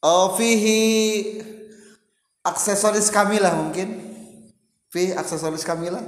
[0.05, 0.81] Oh fihi
[2.45, 4.03] aksesoris kamilah mungkin.
[4.93, 6.03] Fi aksesoris kamilah.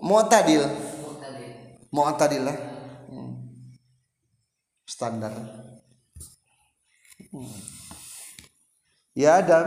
[0.00, 0.64] Mu'tadil.
[1.92, 2.42] Mu'tadil.
[2.44, 2.70] Lah
[5.00, 5.32] standar.
[7.30, 7.56] Hmm.
[9.16, 9.66] ya Adam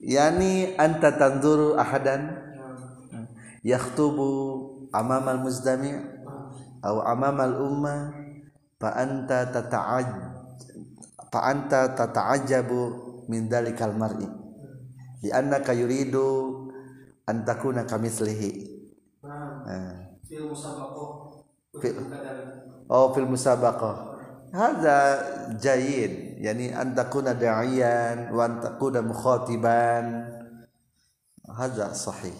[0.00, 2.40] yani anta tanzuru ahadan?
[3.64, 4.28] Yakhtubu
[4.92, 5.96] amama al-muzdami'
[6.84, 7.94] aw amama al-umma
[8.76, 10.08] fa anta tata'aj
[11.32, 12.80] fa anta tata'ajabu
[13.32, 14.28] min dalikal mar'i.
[15.24, 16.52] Di annaka yuridu
[17.24, 18.52] an takuna kamitslihi
[19.24, 19.96] nah Ah.
[20.28, 21.40] film musabakoh
[21.80, 24.13] Fi- untuk kadang oh fil musabaqah
[24.54, 24.98] hadza
[25.58, 30.30] jayyid yani an takuna da'iyan wa an takuna mukhatiban
[31.50, 32.30] hadza sahih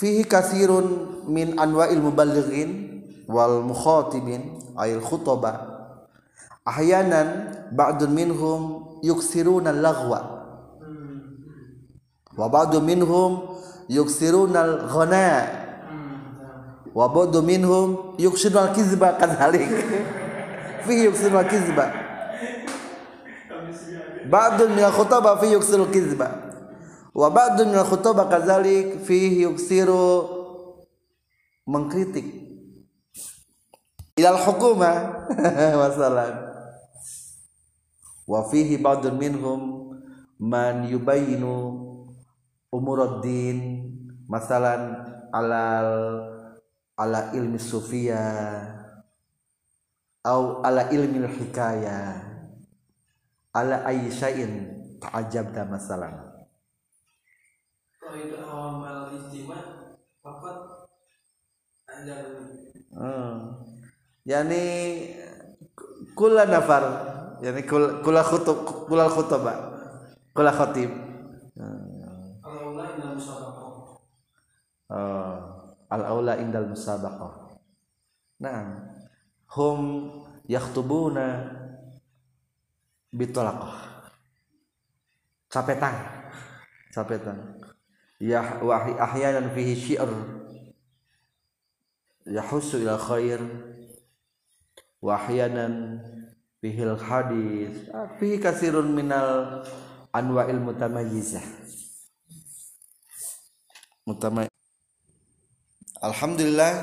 [0.00, 5.68] fihi kathirun min anwa'il muballighin wal mukhatibin ayil khutaba
[6.64, 8.60] ahyanan ba'dun minhum
[9.04, 10.20] yuksiruna al-laghwa
[12.32, 12.80] wa ba'dun
[16.94, 19.68] wa ba'dun minhum yuksiruna al-kizba kadhalik
[20.88, 21.86] fihi yuksiruna al-kizba
[24.28, 26.28] ba'dun min al-khutaba fihi yuksiru al-kizba
[27.12, 30.28] wa ba'dun min al-khutaba kadhalik fihi yuksiru
[31.68, 32.24] mengkritik
[34.16, 35.24] ilal hukuma
[35.84, 36.34] masalan
[38.28, 39.60] wa fihi ba'dun minhum
[40.38, 41.84] man yubayinu
[42.72, 43.88] umuruddin
[44.28, 44.96] masalan
[45.32, 45.90] alal
[46.98, 48.20] ala ilmi sufia
[50.26, 51.98] au ala ilmi hikaya
[53.54, 53.86] ala
[58.50, 59.60] amal istimewa
[60.26, 60.50] apa
[61.88, 62.16] ada
[62.92, 63.36] hmm.
[64.26, 64.62] yani
[66.18, 66.84] kula nafar
[67.44, 68.58] yani kul- kula khutub
[68.90, 69.56] kula khutbah
[70.34, 70.50] kula
[72.98, 73.66] dalam musabakoh
[74.88, 75.17] Oh,
[75.88, 77.58] al aula indal musabaqah.
[78.40, 78.88] Nah,
[79.56, 79.80] hum
[80.46, 81.52] yakhtubuna
[83.12, 84.06] bitolaqah.
[85.48, 85.96] Capetan.
[86.92, 87.58] Capetan.
[88.18, 90.10] ya wa ahyanan fihi syi'r
[92.26, 93.38] yahussu ila khair
[94.98, 96.02] wa ahyanan
[96.58, 97.86] fihi al hadis
[98.18, 99.62] fihi katsirun minal
[100.10, 101.46] anwa'il mutamayyizah
[104.02, 104.50] mutamay
[105.98, 106.78] Alhamdulillah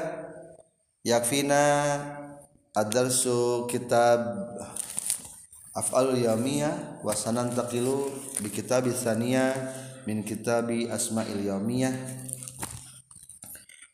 [1.07, 1.63] yakfina
[2.75, 4.19] ad-darsu kitab
[5.71, 8.11] af'alul yawmiyah wa sanantaqilu
[8.43, 9.55] bi kitab tsaniyah
[10.03, 11.95] min kitabi asma'il yawmiyah.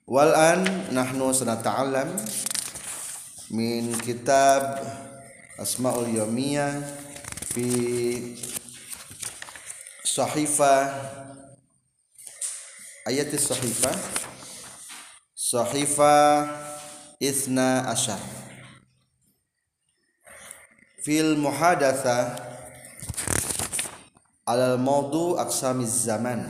[0.09, 2.17] Wal an nahnu sanata'allam
[3.53, 4.81] min kitab
[5.61, 6.81] asma'ul yawmiyah
[7.53, 7.69] fi
[10.01, 10.89] sahifah
[13.05, 13.93] ayat sahifah
[15.51, 16.47] sahifah
[17.19, 18.23] isna asyar
[21.03, 22.39] fil muhadatsa
[24.47, 26.47] alal maudu aqsamiz zaman.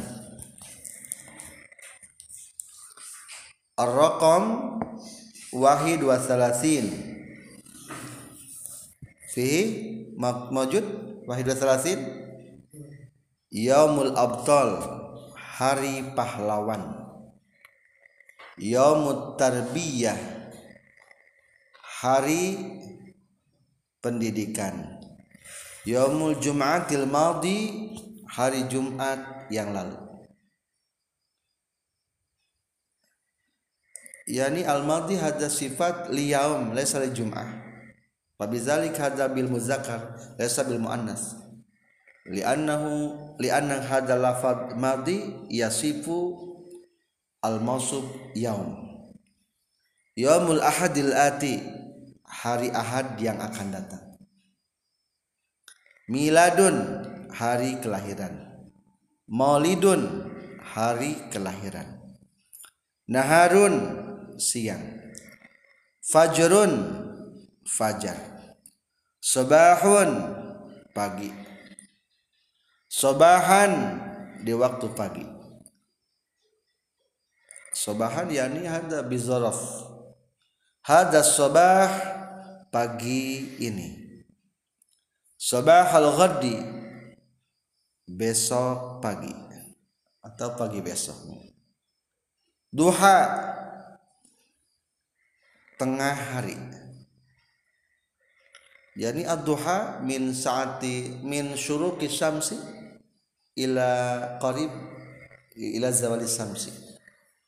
[3.73, 4.77] Ar-raqam
[5.49, 6.93] wahid wa salasin
[9.33, 10.13] fihi
[10.53, 10.85] mawjud?
[11.25, 12.05] Wahid wa salasin
[13.49, 14.77] yaumul abtal
[15.33, 17.00] hari pahlawan
[18.57, 20.17] yaumut tarbiyah.
[22.01, 22.57] Hari
[24.01, 24.97] pendidikan.
[25.85, 27.93] Yaumul Jum'atil Madi
[28.25, 29.97] hari Jumat yang lalu.
[34.29, 37.49] Yani al-madi hada sifat liyaum laysa li jum'ah.
[38.39, 41.35] Fabizalik hada bil muzakkar laysa bil muannas.
[42.29, 46.50] Li'annahu li'anna hada lafad madi yasifu
[47.41, 48.05] al-mausuf
[48.37, 48.77] yaum.
[50.13, 51.57] Yaumul ahadil ati
[52.21, 54.05] hari ahad yang akan datang.
[56.05, 56.75] Miladun
[57.33, 58.51] hari kelahiran.
[59.31, 60.27] Maulidun
[60.61, 61.87] hari kelahiran.
[63.07, 63.75] Naharun
[64.37, 65.01] siang.
[66.03, 66.73] Fajrun
[67.63, 68.19] fajar.
[69.23, 70.11] Sobahun
[70.91, 71.31] pagi.
[72.91, 73.71] Sobahan
[74.43, 75.40] di waktu pagi
[77.71, 79.87] sobahan yakni hada bizaraf.
[80.83, 81.89] Hada sobah
[82.69, 83.97] pagi ini.
[85.39, 86.57] Sobah al ghaddi
[88.05, 89.33] besok pagi
[90.21, 91.17] atau pagi besok.
[92.69, 93.19] Duha
[95.81, 96.57] tengah hari.
[98.91, 102.59] Yani ad-duha min saati min syuruqi syamsi
[103.55, 103.87] ila
[104.43, 104.67] qarib
[105.55, 106.90] ila zawali syamsi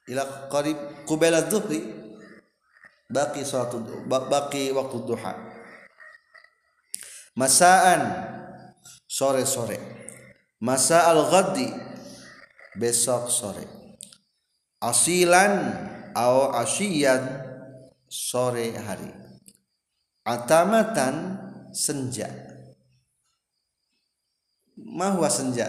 [0.10, 0.78] ila qarib
[1.08, 1.80] qabla dhuhri
[3.08, 5.34] baqi salatu baqi waktu duha.
[7.34, 8.02] Masaan
[9.10, 9.80] sore-sore.
[10.64, 11.68] Masa al-ghaddi
[12.80, 13.66] besok sore.
[14.80, 15.76] Asilan
[16.16, 17.20] au asyian
[18.08, 19.12] sore hari.
[20.24, 21.36] Atamatan
[21.76, 22.32] senja.
[24.78, 25.68] Mahwa senja.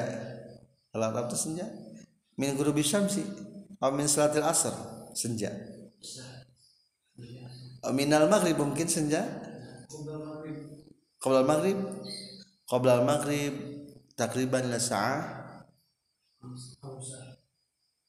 [0.95, 1.67] Kalau itu senja
[2.39, 3.27] min gurubi syamsi
[3.85, 4.73] atau min salatil asr
[5.13, 5.53] senja.
[7.93, 9.21] Minal maghrib mungkin senja?
[11.21, 11.77] Qabla maghrib.
[12.65, 13.53] Qabla maghrib
[14.17, 15.21] takriban la sa'ah.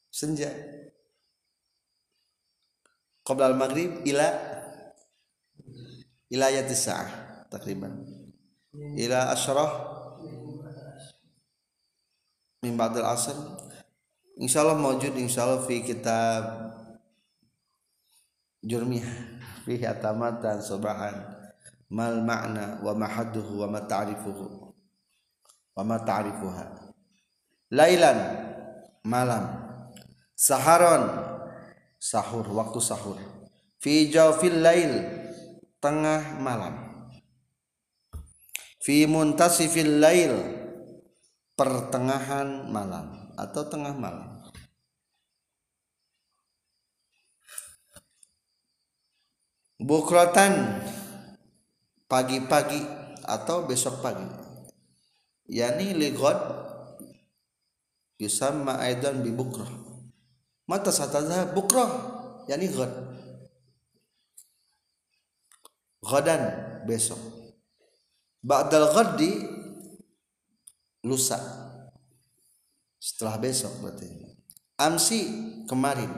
[0.07, 0.47] Senja.
[3.27, 4.31] Qabla maghrib ila
[6.31, 7.99] ila ayat sa'ah takriban.
[8.95, 9.71] Ila asyrah
[12.63, 12.79] min
[14.35, 16.43] ba'd al-asr insyaallah mawjud insyaallah fi kitab
[18.63, 21.35] jurmiyah fi atamatan subahan
[21.89, 24.73] mal ma'na wa mahadduhu wa ma ta'rifuhu.
[25.75, 26.91] Wa ma ta'rifuha.
[27.71, 28.19] Lailan
[29.03, 29.63] malam.
[30.35, 31.07] Saharon
[31.99, 33.17] sahur waktu sahur.
[33.79, 35.23] Fi jawfil lail
[35.79, 37.07] tengah malam.
[38.81, 40.33] Fi muntasifil lail
[41.55, 44.41] pertengahan malam atau tengah malam?
[49.79, 50.81] Bukrotan
[52.07, 52.81] pagi-pagi
[53.27, 54.25] atau besok pagi?
[55.45, 56.39] Yani ligod
[58.17, 59.69] yusamma aidan bi bukrah
[60.65, 61.89] mata satadha bukrah
[62.49, 62.93] yani ghad.
[66.05, 66.41] Ghadan
[66.85, 67.17] besok.
[68.45, 69.41] Ba'dal ghaddi
[71.01, 71.64] lusa
[73.05, 74.09] setelah besok berarti.
[74.81, 75.21] Amsi
[75.69, 76.09] kemarin.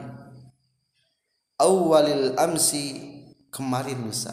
[1.60, 2.96] Awalil amsi
[3.52, 4.32] kemarin lusa.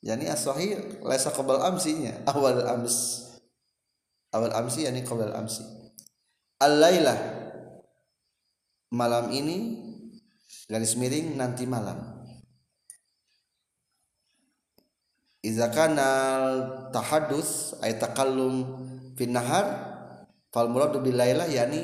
[0.00, 3.28] Yani as-sahih laisa qabl amsinya awal ams.
[4.32, 5.80] Awal amsi yani qabl amsi
[6.60, 7.16] al-lailah
[8.92, 9.80] malam ini
[10.68, 12.20] garis miring nanti malam.
[15.40, 16.08] Iza kana
[16.92, 18.60] tahadus ay takallum
[19.16, 19.89] fin nahar
[20.50, 21.80] fal muradu bil lailah yani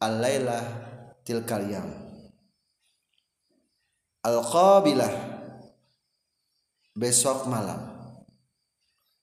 [0.00, 0.64] al lailah
[1.24, 1.88] tilkal yam
[4.24, 5.34] al qabilah
[6.94, 7.90] besok malam.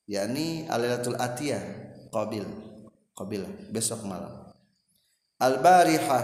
[0.05, 1.63] Yakni al lailatul atiyah
[2.11, 2.43] qabil
[3.15, 4.51] qabilah besok malam.
[5.39, 6.23] Al barihah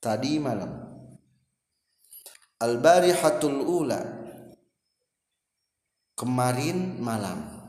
[0.00, 0.88] tadi malam.
[2.60, 4.00] Al barihatul ula
[6.12, 7.59] kemarin malam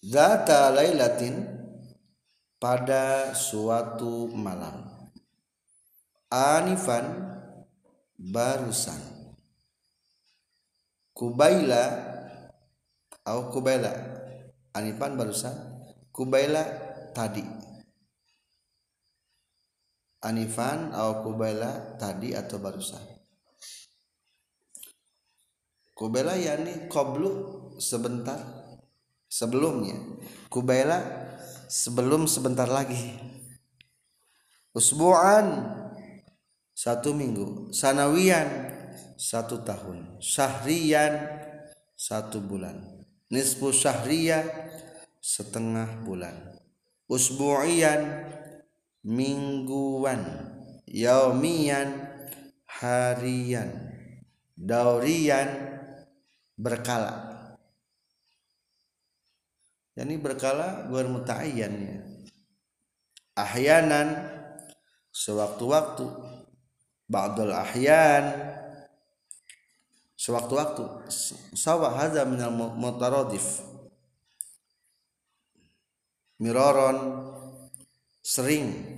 [0.00, 1.44] zata lailatin
[2.60, 4.88] pada suatu malam.
[6.28, 7.04] Anifan
[8.16, 9.00] barusan.
[11.12, 11.84] Kubaila
[13.24, 13.92] atau kubaila.
[14.72, 15.56] Anifan barusan
[16.12, 16.62] kubaila
[17.12, 17.44] tadi.
[20.20, 23.20] Anifan atau kubaila tadi atau barusan?
[26.00, 27.28] Kubela yani qablu
[27.76, 28.59] sebentar
[29.30, 29.94] sebelumnya.
[30.50, 30.98] Kubela
[31.70, 33.14] sebelum sebentar lagi.
[34.74, 35.70] Usbu'an
[36.74, 37.70] satu minggu.
[37.70, 38.74] Sanawian
[39.14, 40.18] satu tahun.
[40.18, 41.14] Syahrian
[41.94, 43.06] satu bulan.
[43.30, 44.42] Nisfu syahriya
[45.22, 46.58] setengah bulan.
[47.06, 48.26] Usbu'ian
[49.06, 50.26] mingguan.
[50.90, 52.10] Yaumian
[52.66, 53.70] harian.
[54.58, 55.48] Daurian
[56.58, 57.29] berkala
[60.00, 61.96] yani berkala muta'ayyan ya.
[63.36, 64.08] Ahyanan
[65.12, 66.08] sewaktu-waktu.
[67.10, 68.32] Ba'dul ahyan
[70.16, 71.10] sewaktu-waktu.
[71.52, 73.60] Sawa hadza minal mutaradif
[76.40, 77.28] miroron
[78.24, 78.96] sering.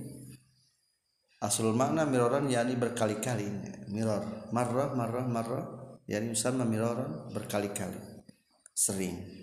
[1.43, 3.49] Asul makna miroron yakni berkali-kali.
[3.91, 5.65] Miror marrah marrah marrah.
[6.07, 8.23] Yani sama miroron berkali-kali.
[8.71, 9.42] Sering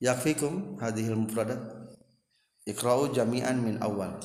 [0.00, 1.60] yakfikum hadhil mufradat
[2.66, 4.20] ikra'u jami'an min awal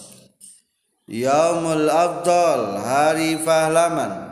[1.07, 4.30] yaumul afdal hari pahlawan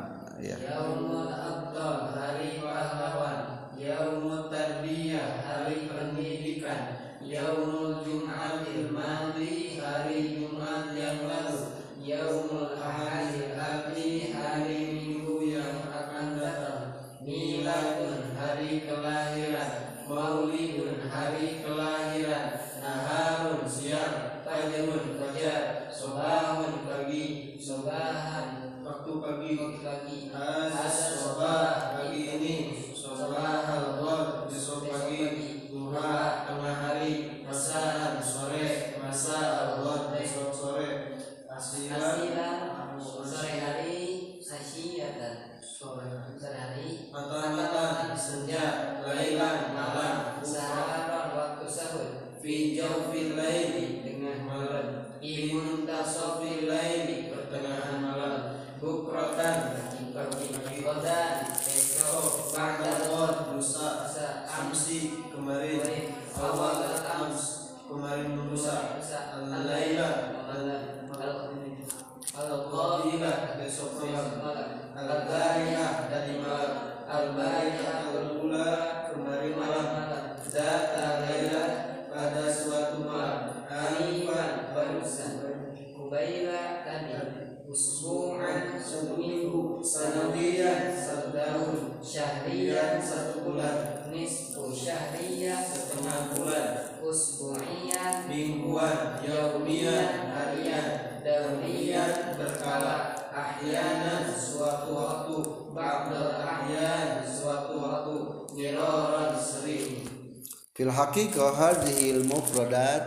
[110.79, 113.03] fil haqiqah hadhihi al mufradat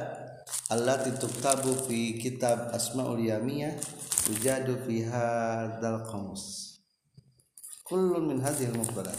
[0.69, 3.73] allati tuktabu fi kitab asmaul yamiyah
[4.29, 6.77] tujadu fi hadzal qamus
[7.89, 9.17] kullun min hadhihi al mufradat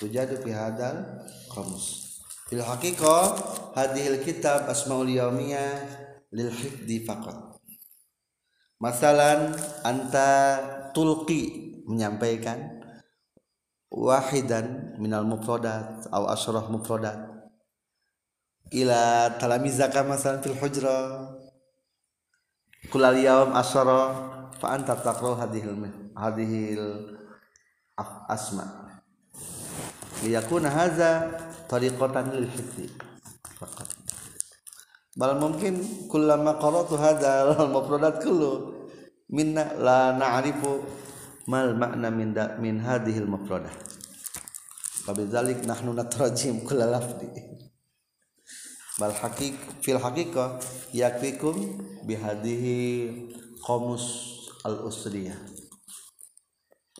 [0.00, 1.20] tujadu fi hadzal
[1.52, 2.16] qamus
[2.48, 3.36] fil haqiqah
[3.76, 5.84] hadhihi al kitab asmaul yamiyah
[6.32, 7.60] lil hifdi faqat.
[8.80, 9.52] Masalan
[9.84, 10.32] anta
[10.96, 12.80] tulqi menyampaikan
[13.92, 17.31] wahidan minal mufradat atau asyrah mufradat
[18.72, 21.28] ila talamizaka masalan fil hujra.
[22.90, 24.00] Kulal yawm asyara
[24.58, 25.76] fa anta taqra hadhil
[26.16, 26.86] hadhil
[28.28, 28.92] asma.
[30.24, 31.30] Liyakuna hadza
[31.68, 32.88] tariqatan lil hifzi
[33.60, 33.88] faqat.
[35.12, 38.80] Bal mungkin kullama qara'tu hadzal mufradat kullu.
[39.32, 40.84] Minna la na'rifu
[41.48, 43.72] mal makna min da, min hadhil mufradah
[45.02, 47.26] fabidzalik nahnu natrajim kull lafdi
[49.02, 50.62] bal haqiq fil haqiqah
[50.94, 51.58] yakfikum
[52.06, 53.10] bihadhihi
[53.58, 54.06] qamus
[54.62, 55.34] al usriyah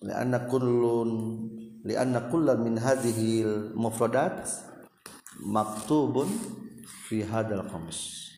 [0.03, 1.39] lianna kullun
[1.87, 4.51] lianna kullan min hadhihi al mufradat
[5.47, 6.27] maktubun
[7.07, 8.35] fi hadal qamus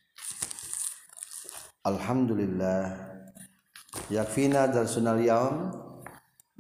[1.89, 2.93] alhamdulillah
[4.13, 5.73] yakfina darsunal yaum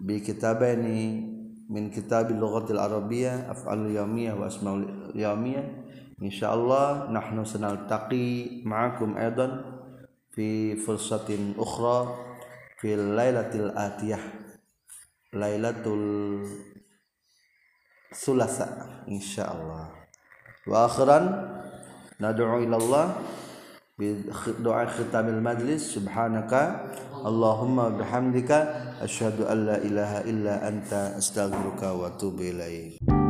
[0.01, 1.21] bi kitabaini
[1.69, 5.84] min kitabil lughatil arabiyyah af'alul yawmiyah wa asmaul yawmiyah
[6.21, 9.65] insyaallah nahnu sanaltaqi ma'akum aidan
[10.35, 12.11] fi fursatin ukhra
[12.79, 14.23] fil lailatil atiyah
[15.35, 16.47] lailatul
[18.15, 19.91] sulasa insyaallah.
[20.71, 21.25] Wa akhiran
[22.23, 23.07] nad'u ila Allah
[23.99, 24.15] bi
[24.63, 25.99] doa khitamil majlis.
[25.99, 26.95] Subhanaka
[27.25, 33.24] Allahumma bihamdika asyhadu an la ilaha illa anta astaghfiruka wa atubu ilaik